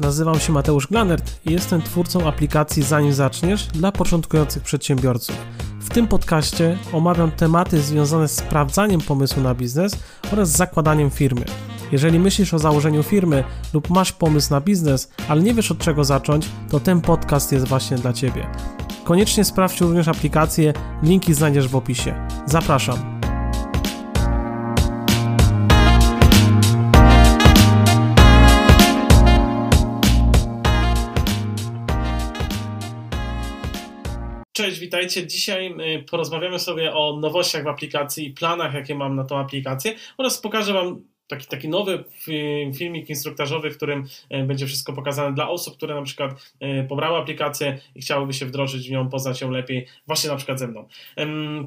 [0.00, 5.36] Nazywam się Mateusz Glanert i jestem twórcą aplikacji Zanim Zaczniesz dla początkujących przedsiębiorców.
[5.80, 9.96] W tym podcaście omawiam tematy związane z sprawdzaniem pomysłu na biznes
[10.32, 11.44] oraz zakładaniem firmy.
[11.92, 13.44] Jeżeli myślisz o założeniu firmy
[13.74, 17.68] lub masz pomysł na biznes, ale nie wiesz od czego zacząć, to ten podcast jest
[17.68, 18.46] właśnie dla Ciebie.
[19.04, 20.72] Koniecznie sprawdź również aplikację,
[21.02, 22.26] linki znajdziesz w opisie.
[22.46, 23.19] Zapraszam.
[34.80, 35.26] Witajcie.
[35.26, 39.94] Dzisiaj y, porozmawiamy sobie o nowościach w aplikacji i planach, jakie mam na tą aplikację
[40.18, 42.04] oraz pokażę Wam taki, taki nowy
[42.74, 47.18] filmik instruktażowy, w którym y, będzie wszystko pokazane dla osób, które na przykład y, pobrały
[47.18, 50.88] aplikację i chciałyby się wdrożyć w nią, poznać ją lepiej, właśnie na przykład ze mną.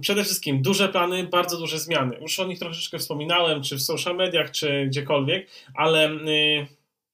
[0.02, 2.18] Przede wszystkim duże plany, bardzo duże zmiany.
[2.22, 6.10] Już o nich troszeczkę wspominałem, czy w social mediach, czy gdziekolwiek, ale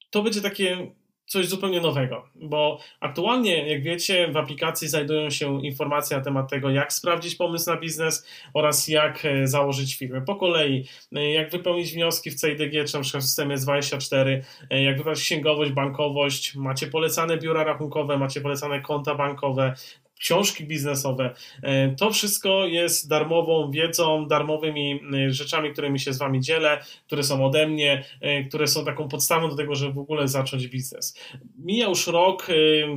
[0.10, 0.92] to będzie takie
[1.30, 6.70] coś zupełnie nowego, bo aktualnie, jak wiecie, w aplikacji znajdują się informacje na temat tego,
[6.70, 10.22] jak sprawdzić pomysł na biznes oraz jak e, założyć firmę.
[10.22, 10.86] Po kolei,
[11.16, 15.20] e, jak wypełnić wnioski w CIDG, czy na przykład w systemie S24, e, jak wybrać
[15.20, 19.74] księgowość, bankowość, macie polecane biura rachunkowe, macie polecane konta bankowe,
[20.20, 21.34] książki biznesowe.
[21.64, 27.24] E, to wszystko jest darmową wiedzą, darmowymi e, rzeczami, którymi się z Wami dzielę, które
[27.24, 31.20] są ode mnie, e, które są taką podstawą do tego, żeby w ogóle zacząć biznes.
[31.58, 32.48] Mija już rok,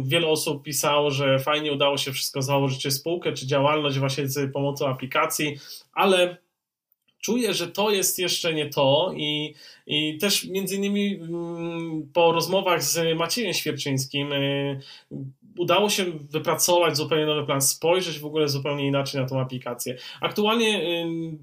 [0.03, 4.89] wiele osób pisało, że fajnie udało się wszystko założyć, spółkę, czy działalność właśnie z pomocą
[4.89, 5.59] aplikacji,
[5.93, 6.37] ale
[7.21, 9.55] czuję, że to jest jeszcze nie to i,
[9.87, 14.33] i też między innymi mm, po rozmowach z Maciejem Świerczyńskim
[15.59, 19.97] udało się wypracować zupełnie nowy plan, spojrzeć w ogóle zupełnie inaczej na tą aplikację.
[20.21, 20.83] Aktualnie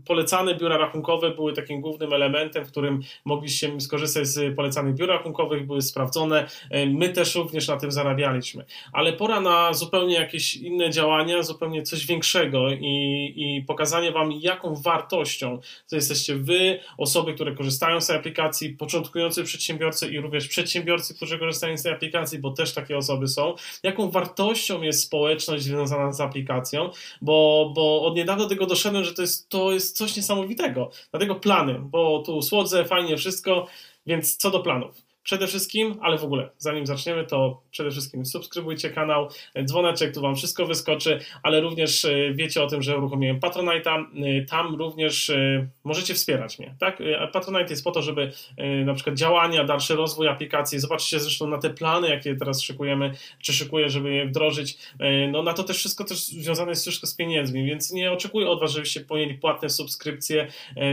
[0.06, 5.68] polecane biura rachunkowe były takim głównym elementem, w którym mogliście skorzystać z polecanych biur rachunkowych,
[5.68, 6.48] były sprawdzone.
[6.88, 8.66] My też również na tym zarabialiśmy.
[8.94, 14.76] Ale pora na zupełnie jakieś inne działania, zupełnie coś większego i, i pokazanie Wam, jaką
[14.76, 21.16] wartością to jesteście Wy, osoby, które korzystają z tej aplikacji, początkujący przedsiębiorcy i również przedsiębiorcy,
[21.16, 25.64] którzy korzystają z tej aplikacji, bo też takie osoby są, jaką jaką wartością jest społeczność
[25.64, 26.90] związana z aplikacją,
[27.22, 30.92] bo, bo od niedawna tego doszedłem, że to jest, to jest coś niesamowitego.
[31.12, 33.68] Dlatego plany, bo tu słodzę, fajnie wszystko,
[34.06, 35.09] więc co do planów.
[35.24, 39.28] Przede wszystkim, ale w ogóle, zanim zaczniemy, to przede wszystkim subskrybujcie kanał,
[39.66, 44.46] dzwoneczek, tu Wam wszystko wyskoczy, ale również e, wiecie o tym, że uruchomiłem Patronite'a, e,
[44.46, 47.04] tam również e, możecie wspierać mnie, tak?
[47.34, 48.32] Patronite jest po to, żeby
[48.86, 53.54] na przykład działania, dalszy rozwój aplikacji, zobaczcie zresztą na te plany, jakie teraz szykujemy, czy
[53.54, 54.78] szykuję, żeby je wdrożyć,
[55.32, 58.60] no na to też wszystko też związane jest wszystko z pieniędzmi, więc nie oczekuję od
[58.60, 60.48] Was, żebyście pojęli płatne subskrypcje,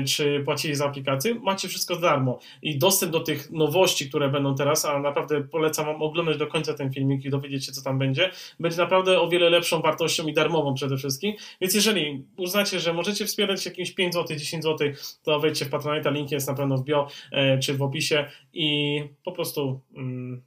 [0.06, 4.28] czy płacili za aplikację, macie wszystko za darmo i dostęp do tych nowości, które które
[4.28, 7.82] będą teraz, a naprawdę polecam Wam oglądać do końca ten filmik i dowiedzieć się, co
[7.82, 8.30] tam będzie.
[8.60, 11.34] Będzie naprawdę o wiele lepszą wartością i darmową przede wszystkim.
[11.60, 14.88] Więc jeżeli uznacie, że możecie wspierać jakimś 5 zł, 10 zł,
[15.22, 19.00] to wejdźcie w Patronite, link jest na pewno w bio e, czy w opisie i
[19.24, 20.42] po prostu mm,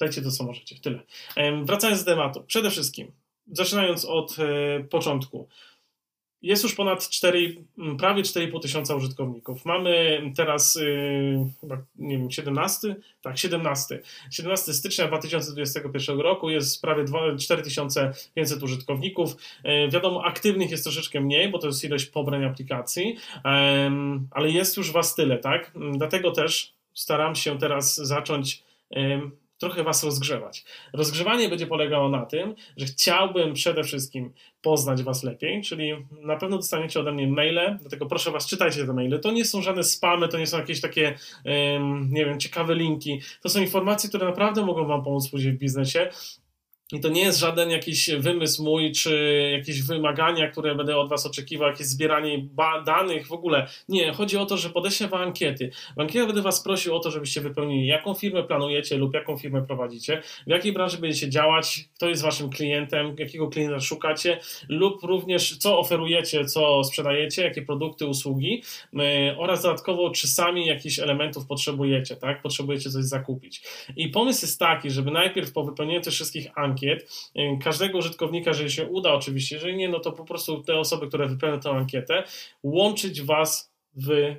[0.00, 0.80] dajcie to, co możecie.
[0.80, 1.00] Tyle.
[1.62, 2.44] Wracając do tematu.
[2.46, 3.12] Przede wszystkim,
[3.52, 5.48] zaczynając od e, początku.
[6.44, 7.56] Jest już ponad 4,
[7.98, 9.64] prawie 4,5 tysiąca użytkowników.
[9.64, 12.96] Mamy teraz yy, chyba, nie wiem, 17?
[13.22, 14.00] Tak, 17.
[14.30, 17.04] 17 stycznia 2021 roku jest prawie
[17.38, 19.36] 4500 użytkowników.
[19.64, 23.16] Yy, wiadomo, aktywnych jest troszeczkę mniej, bo to jest ilość pobrań aplikacji,
[24.30, 25.72] ale jest już Was tyle, tak?
[25.92, 28.62] Dlatego też staram się teraz zacząć
[29.58, 30.64] trochę Was rozgrzewać.
[30.92, 34.32] Rozgrzewanie będzie polegało na tym, że chciałbym przede wszystkim
[34.64, 35.92] poznać Was lepiej, czyli
[36.22, 39.20] na pewno dostaniecie ode mnie maile, dlatego proszę Was, czytajcie te maile.
[39.20, 41.14] To nie są żadne spamy, to nie są jakieś takie,
[42.10, 43.20] nie wiem, ciekawe linki.
[43.42, 46.10] To są informacje, które naprawdę mogą Wam pomóc później w biznesie
[46.92, 51.26] i to nie jest żaden jakiś wymysł mój, czy jakieś wymagania, które będę od Was
[51.26, 52.48] oczekiwał, jakieś zbieranie
[52.86, 53.66] danych w ogóle.
[53.88, 55.70] Nie, chodzi o to, że podeślę Wam ankiety.
[55.96, 59.66] W ankietach będę Was prosił o to, żebyście wypełnili, jaką firmę planujecie lub jaką firmę
[59.66, 65.56] prowadzicie, w jakiej branży będziecie działać, kto jest Waszym klientem, jakiego klienta szukacie, lub również
[65.58, 68.62] co oferujecie, co sprzedajecie, jakie produkty, usługi
[68.92, 69.02] yy,
[69.38, 72.42] oraz dodatkowo, czy sami jakichś elementów potrzebujecie, tak?
[72.42, 73.62] Potrzebujecie coś zakupić.
[73.96, 77.30] I pomysł jest taki, żeby najpierw po wypełnieniu tych wszystkich ankiet, ankiet.
[77.36, 81.08] Y, każdego użytkownika, jeżeli się uda oczywiście, jeżeli nie, no to po prostu te osoby,
[81.08, 82.24] które wypełnią tę ankietę,
[82.62, 84.36] łączyć Was w y,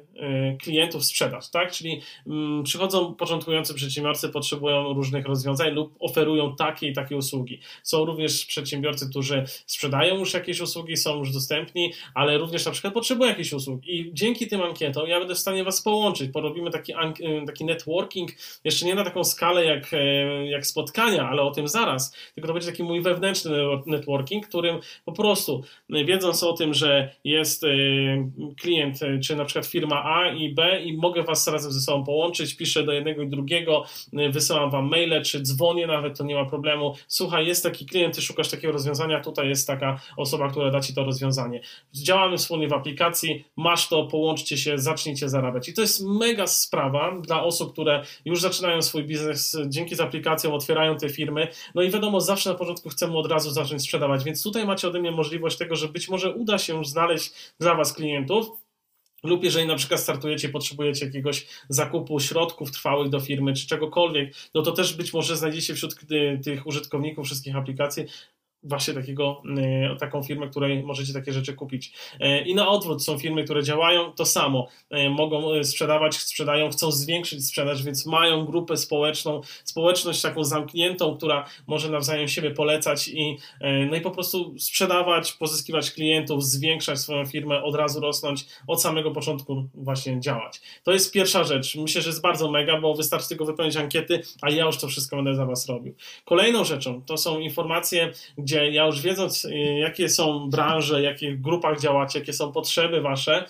[0.61, 1.71] klientów sprzedaż, tak?
[1.71, 7.59] Czyli mm, przychodzą początkujący przedsiębiorcy, potrzebują różnych rozwiązań lub oferują takie i takie usługi.
[7.83, 12.93] Są również przedsiębiorcy, którzy sprzedają już jakieś usługi, są już dostępni, ale również na przykład
[12.93, 16.93] potrzebują jakichś usług i dzięki tym ankietom ja będę w stanie Was połączyć, porobimy taki,
[16.93, 18.31] y, taki networking,
[18.63, 19.97] jeszcze nie na taką skalę jak, e,
[20.45, 23.51] jak spotkania, ale o tym zaraz, tylko to będzie taki mój wewnętrzny
[23.85, 27.65] networking, którym po prostu wiedząc o tym, że jest
[28.57, 32.03] klient, czy na na przykład firma A i B i mogę was razem ze sobą
[32.03, 36.35] połączyć, piszę do jednego i drugiego, y, wysyłam wam maile, czy dzwonię nawet, to nie
[36.35, 36.95] ma problemu.
[37.07, 40.93] Słuchaj, jest taki klient, ty szukasz takiego rozwiązania, tutaj jest taka osoba, która da ci
[40.93, 41.61] to rozwiązanie.
[41.93, 45.69] Działamy wspólnie w aplikacji, masz to, połączcie się, zacznijcie zarabiać.
[45.69, 50.53] I to jest mega sprawa dla osób, które już zaczynają swój biznes dzięki z aplikacją,
[50.53, 51.47] otwierają te firmy.
[51.75, 54.99] No i wiadomo, zawsze na początku chcemy od razu zacząć sprzedawać, więc tutaj macie ode
[54.99, 58.64] mnie możliwość tego, że być może uda się znaleźć dla was klientów,
[59.23, 64.61] lub jeżeli na przykład startujecie, potrzebujecie jakiegoś zakupu środków trwałych do firmy, czy czegokolwiek, no
[64.61, 65.95] to też być może znajdziecie wśród
[66.43, 68.05] tych użytkowników wszystkich aplikacji
[68.65, 71.93] właśnie takiego, e, taką firmę, której możecie takie rzeczy kupić.
[72.19, 74.67] E, I na odwrót są firmy, które działają to samo.
[74.89, 81.45] E, mogą sprzedawać, sprzedają, chcą zwiększyć sprzedaż, więc mają grupę społeczną, społeczność taką zamkniętą, która
[81.67, 83.37] może nawzajem siebie polecać i,
[83.89, 89.11] no i po prostu sprzedawać, pozyskiwać klientów, zwiększać swoją firmę, od razu rosnąć, od samego
[89.11, 90.61] początku właśnie działać.
[90.83, 91.75] To jest pierwsza rzecz.
[91.75, 95.15] Myślę, że jest bardzo mega, bo wystarczy tylko wypełnić ankiety, a ja już to wszystko
[95.15, 95.95] będę za Was robił.
[96.25, 101.03] Kolejną rzeczą to są informacje, gdzie gdzie ja już wiedząc, y, jakie są branże, w
[101.03, 103.45] jakich grupach działacie, jakie są potrzeby wasze,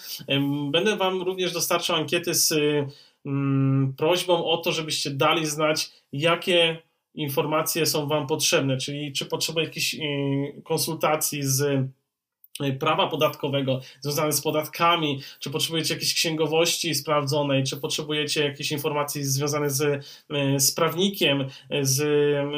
[0.72, 2.54] będę wam również dostarczał ankiety z
[3.26, 6.78] mm, prośbą o to, żebyście dali znać, jakie
[7.14, 12.05] informacje są wam potrzebne, czyli czy potrzeba jakichś y, konsultacji z Y,
[12.80, 19.72] prawa podatkowego związane z podatkami, czy potrzebujecie jakiejś księgowości sprawdzonej, czy potrzebujecie jakiejś informacji związanych
[19.72, 21.48] z, y, z prawnikiem,
[21.82, 22.06] z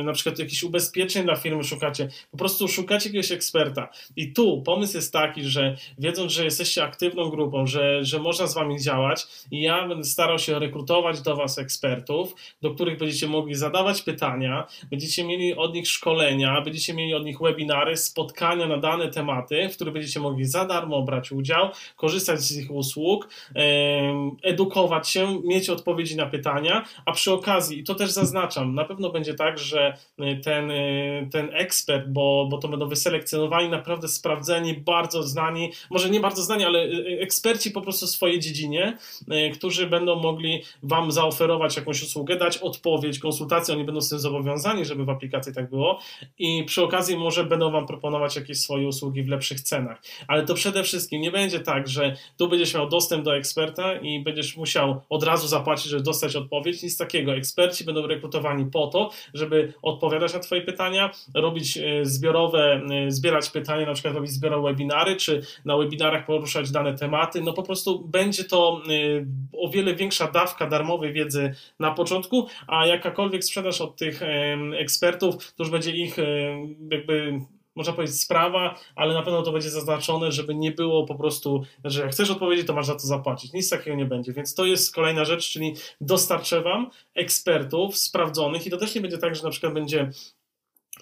[0.06, 2.10] na przykład jakichś ubezpieczeń dla firmy szukacie.
[2.32, 3.90] Po prostu szukacie jakiegoś eksperta.
[4.16, 8.54] I tu pomysł jest taki, że wiedząc, że jesteście aktywną grupą, że, że można z
[8.54, 13.56] wami działać i ja będę starał się rekrutować do was ekspertów, do których będziecie mogli
[13.56, 19.12] zadawać pytania, będziecie mieli od nich szkolenia, będziecie mieli od nich webinary, spotkania na dane
[19.12, 23.30] tematy, w których których będziecie mogli za darmo brać udział, korzystać z ich usług,
[24.44, 29.10] edukować się, mieć odpowiedzi na pytania, a przy okazji, i to też zaznaczam, na pewno
[29.10, 34.74] będzie tak, że y, ten, y, ten ekspert, bo, bo to będą wyselekcjonowani, naprawdę sprawdzeni,
[34.74, 38.98] bardzo znani, może nie bardzo znani, ale y, eksperci po prostu w swojej dziedzinie,
[39.54, 44.86] którzy będą mogli Wam zaoferować jakąś usługę, dać odpowiedź, konsultację, oni będą z tym zobowiązani,
[44.86, 46.00] żeby w aplikacji tak było.
[46.40, 50.02] I przy okazji może będą Wam proponować jakieś swoje usługi w lepszych cenach cenach.
[50.28, 54.24] Ale to przede wszystkim nie będzie tak, że tu będziesz miał dostęp do eksperta i
[54.24, 56.84] będziesz musiał od razu zapłacić, żeby dostać odpowiedź.
[56.84, 57.36] Nic takiego.
[57.36, 63.50] Eksperci będą rekrutowani po to, żeby odpowiadać na Twoje pytania, robić e, zbiorowe, e, zbierać
[63.50, 67.42] pytania, na przykład robić zbiorowe webinary, czy na webinarach poruszać dane tematy.
[67.42, 69.26] No po prostu będzie to e,
[69.58, 74.22] o wiele większa dawka darmowej wiedzy na początku, a jakakolwiek sprzedaż od tych
[74.78, 76.18] ekspertów, to już będzie ich
[76.92, 77.42] jakby
[77.78, 82.02] można powiedzieć, sprawa, ale na pewno to będzie zaznaczone, żeby nie było po prostu, że
[82.02, 83.54] jak chcesz odpowiedzieć, to masz za to zapłacić.
[83.54, 84.34] Nic takiego nie będzie.
[84.34, 89.18] Więc to jest kolejna rzecz, czyli dostarczę Wam ekspertów sprawdzonych i to też nie będzie
[89.18, 90.12] tak, że na przykład będzie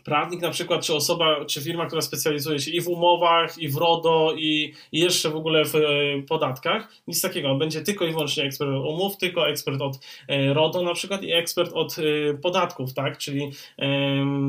[0.04, 3.78] prawnik na przykład, czy osoba, czy firma, która specjalizuje się i w umowach, i w
[3.78, 5.82] RODO, i, i jeszcze w ogóle w e,
[6.28, 6.92] podatkach.
[7.08, 7.56] Nic takiego.
[7.56, 11.32] Będzie tylko i wyłącznie ekspert od umów, tylko ekspert od e, RODO na przykład i
[11.32, 13.18] ekspert od e, podatków, tak?
[13.18, 13.52] Czyli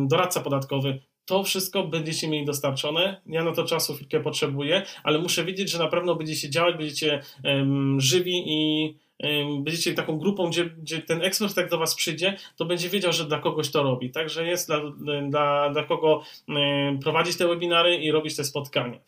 [0.06, 3.20] doradca podatkowy to wszystko będziecie mieli dostarczone.
[3.26, 7.22] Ja na to czasu chwilkę potrzebuję, ale muszę wiedzieć, że na pewno będziecie działać, będziecie
[7.44, 12.36] um, żywi i um, będziecie taką grupą, gdzie, gdzie ten ekspert jak do Was przyjdzie,
[12.56, 14.10] to będzie wiedział, że dla kogoś to robi.
[14.10, 14.80] Także jest dla,
[15.28, 18.98] dla, dla kogo um, prowadzić te webinary i robić te spotkania.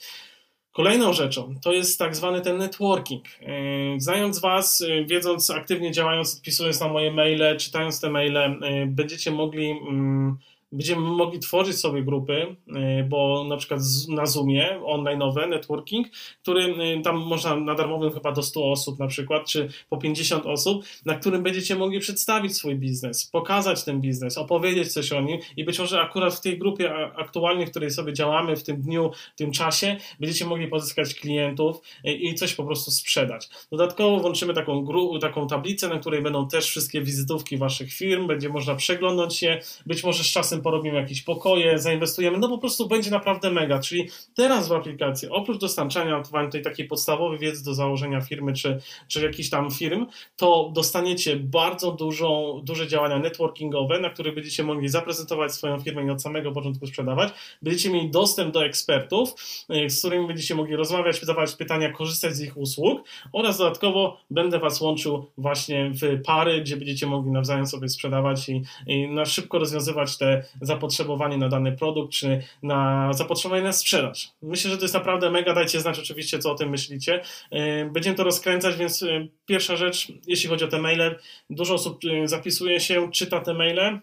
[0.72, 3.24] Kolejną rzeczą to jest tak zwany ten networking.
[3.98, 10.38] Znając Was, wiedząc, aktywnie działając, odpisując na moje maile, czytając te maile, będziecie mogli mm,
[10.72, 16.06] będziemy mogli tworzyć sobie grupy, y, bo na przykład na Zoomie online'owe, networking,
[16.42, 20.46] który y, tam można na darmowym chyba do 100 osób na przykład, czy po 50
[20.46, 25.38] osób, na którym będziecie mogli przedstawić swój biznes, pokazać ten biznes, opowiedzieć coś o nim
[25.56, 29.10] i być może akurat w tej grupie aktualnie, w której sobie działamy, w tym dniu,
[29.34, 33.48] w tym czasie, będziecie mogli pozyskać klientów y, i coś po prostu sprzedać.
[33.70, 34.86] Dodatkowo włączymy taką,
[35.20, 40.04] taką tablicę, na której będą też wszystkie wizytówki waszych firm, będzie można przeglądać je, być
[40.04, 44.08] może z czasem razem porobimy jakieś pokoje, zainwestujemy, no po prostu będzie naprawdę mega, czyli
[44.34, 49.22] teraz w aplikacji, oprócz dostarczania wam tej takiej podstawowej wiedzy do założenia firmy, czy, czy
[49.22, 55.52] jakichś tam firm, to dostaniecie bardzo dużą, duże działania networkingowe, na których będziecie mogli zaprezentować
[55.52, 59.34] swoją firmę i od samego początku sprzedawać, będziecie mieli dostęp do ekspertów,
[59.70, 63.02] y, z którymi będziecie mogli rozmawiać, zadawać pytania, korzystać z ich usług.
[63.32, 68.62] Oraz dodatkowo będę Was łączył właśnie w pary, gdzie będziecie mogli nawzajem sobie sprzedawać i,
[68.86, 74.32] i na szybko rozwiązywać te zapotrzebowanie na dany produkt, czy na zapotrzebowanie na sprzedaż.
[74.42, 77.20] Myślę, że to jest naprawdę mega, dajcie znać oczywiście, co o tym myślicie.
[77.52, 81.18] Y, będziemy to rozkręcać, więc y, pierwsza rzecz, jeśli chodzi o te maile,
[81.50, 84.00] dużo osób zapisuje się, czyta te maile,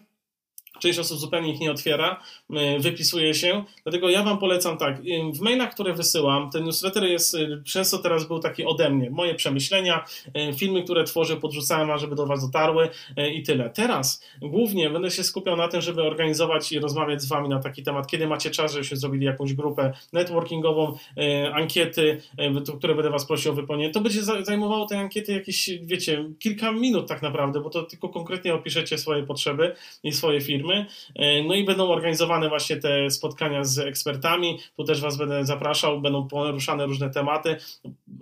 [0.78, 3.64] Część osób zupełnie ich nie otwiera, y, wypisuje się.
[3.82, 4.98] Dlatego ja Wam polecam tak.
[4.98, 5.02] Y,
[5.34, 9.10] w mailach, które wysyłam, ten newsletter jest y, często teraz był taki ode mnie.
[9.10, 10.04] Moje przemyślenia,
[10.56, 12.88] filmy, które tworzę, podrzucałem, żeby do Was dotarły
[13.34, 13.70] i tyle.
[13.70, 17.82] Teraz głównie będę się skupiał na tym, żeby organizować i rozmawiać z Wami na taki
[17.82, 20.98] temat, kiedy macie czas, żebyśmy zrobili jakąś grupę networkingową,
[21.52, 22.22] ankiety,
[22.78, 23.92] które będę Was prosił o wypełnienie.
[23.92, 28.54] To będzie zajmowało te ankiety jakieś, wiecie, kilka minut tak naprawdę, bo to tylko konkretnie
[28.54, 30.86] opiszecie swoje potrzeby i swoje firmy firmy.
[31.14, 34.58] E, no i będą organizowane właśnie te spotkania z ekspertami.
[34.76, 37.56] Tu też Was będę zapraszał, będą poruszane różne tematy,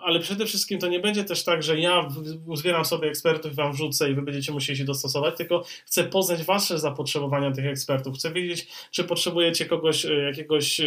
[0.03, 2.09] ale przede wszystkim to nie będzie też tak, że ja
[2.47, 6.43] uzbieram sobie ekspertów i Wam wrzucę i Wy będziecie musieli się dostosować, tylko chcę poznać
[6.43, 8.15] Wasze zapotrzebowania tych ekspertów.
[8.15, 10.81] Chcę wiedzieć, czy potrzebujecie kogoś, e, jakiegoś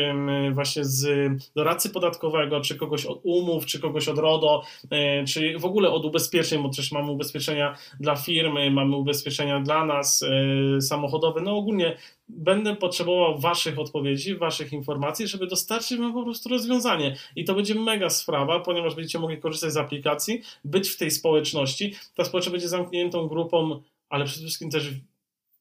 [0.51, 5.65] właśnie z doradcy podatkowego, czy kogoś od umów, czy kogoś od RODO, e, czy w
[5.65, 10.25] ogóle od ubezpieczeń, bo też mamy ubezpieczenia dla firmy, mamy ubezpieczenia dla nas
[10.81, 11.97] samochodowe, no ogólnie
[12.29, 17.15] będę potrzebował Waszych odpowiedzi, Waszych informacji, żeby dostarczyć Wam po prostu rozwiązanie.
[17.35, 21.95] I to będzie mega sprawa, ponieważ będziecie mogli korzystać z aplikacji, być w tej społeczności.
[22.15, 24.93] Ta społeczność będzie zamkniętą grupą, ale przede wszystkim też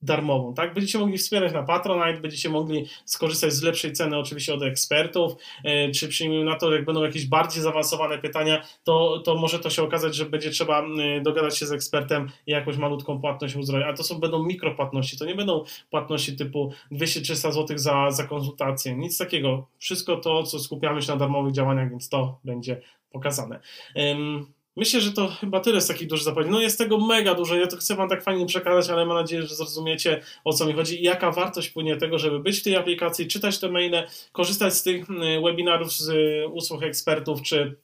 [0.06, 0.74] darmową, tak?
[0.74, 5.32] Będziecie mogli wspierać na Patronite, będziecie mogli skorzystać z lepszej ceny oczywiście od ekspertów,
[5.64, 9.70] e, czy przyjmijmy na to, jak będą jakieś bardziej zaawansowane pytania, to, to może to
[9.70, 10.84] się okazać, że będzie trzeba
[11.22, 15.24] dogadać się z ekspertem i jakąś malutką płatność uzdrowić, a to są będą mikropłatności, to
[15.24, 19.66] nie będą płatności typu 200-300 zł za, za konsultację, nic takiego.
[19.78, 23.60] Wszystko to, co skupiamy się na darmowych działaniach, więc to będzie pokazane.
[24.76, 26.50] Myślę, że to chyba tyle z takich dużych zapowiedzi.
[26.50, 29.42] No jest tego mega dużo, ja to chcę Wam tak fajnie przekazać, ale mam nadzieję,
[29.42, 32.76] że zrozumiecie o co mi chodzi i jaka wartość płynie tego, żeby być w tej
[32.76, 37.76] aplikacji, czytać te maile, korzystać z tych mm, webinarów, z y, usług ekspertów, czy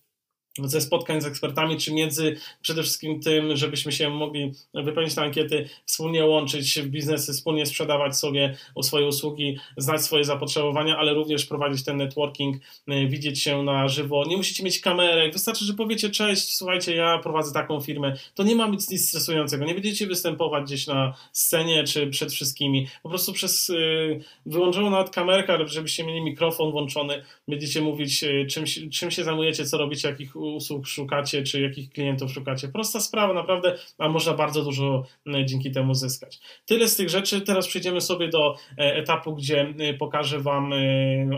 [0.59, 5.69] ze spotkań z ekspertami, czy między przede wszystkim tym, żebyśmy się mogli wypełnić te ankiety,
[5.87, 11.85] wspólnie łączyć w biznesy, wspólnie sprzedawać sobie swoje usługi, znać swoje zapotrzebowania, ale również prowadzić
[11.85, 12.57] ten networking,
[12.89, 14.25] y, widzieć się na żywo.
[14.29, 18.17] Nie musicie mieć kamerek, wystarczy, że powiecie cześć, słuchajcie, ja prowadzę taką firmę.
[18.35, 19.65] To nie ma być nic stresującego.
[19.65, 22.89] Nie będziecie występować gdzieś na scenie czy przed wszystkimi.
[23.03, 28.65] Po prostu przez y, wyłączoną nawet kamerkę, żebyście mieli mikrofon włączony, będziecie mówić y, czym,
[28.93, 32.69] czym się zajmujecie, co robicie, jakich usług szukacie, czy jakich klientów szukacie.
[32.69, 36.41] Prosta sprawa, naprawdę, a można bardzo dużo e, dzięki temu zyskać.
[36.67, 37.41] Tyle z tych rzeczy.
[37.41, 40.73] Teraz przejdziemy sobie do e, etapu, gdzie e, pokażę Wam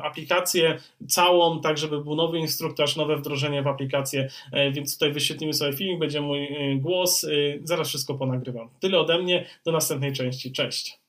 [0.03, 4.29] aplikację całą, tak żeby był nowy instruktaż, nowe wdrożenie w aplikację,
[4.73, 7.27] więc tutaj wyświetlimy sobie filmik, będzie mój głos,
[7.65, 8.69] zaraz wszystko ponagrywam.
[8.81, 10.53] Tyle ode mnie, do następnej części.
[10.53, 11.04] Cześć!